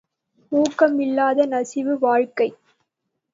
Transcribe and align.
ஊக்கமில்லாத 0.51 1.45
நசிவு 1.45 1.93
வாழ்க்கை! 1.99 2.49